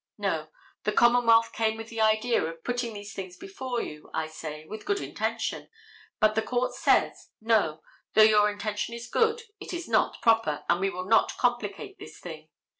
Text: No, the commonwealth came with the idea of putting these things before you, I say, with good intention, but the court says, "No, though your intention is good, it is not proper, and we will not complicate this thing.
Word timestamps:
No, 0.17 0.47
the 0.83 0.91
commonwealth 0.91 1.51
came 1.53 1.77
with 1.77 1.89
the 1.89 2.01
idea 2.01 2.43
of 2.43 2.63
putting 2.63 2.95
these 2.95 3.13
things 3.13 3.37
before 3.37 3.83
you, 3.83 4.09
I 4.15 4.25
say, 4.25 4.65
with 4.65 4.83
good 4.83 4.99
intention, 4.99 5.69
but 6.19 6.33
the 6.33 6.41
court 6.41 6.73
says, 6.73 7.29
"No, 7.39 7.83
though 8.15 8.23
your 8.23 8.49
intention 8.49 8.95
is 8.95 9.07
good, 9.07 9.43
it 9.59 9.73
is 9.75 9.87
not 9.87 10.19
proper, 10.23 10.63
and 10.67 10.79
we 10.79 10.89
will 10.89 11.05
not 11.05 11.37
complicate 11.37 11.99
this 11.99 12.19
thing. 12.19 12.49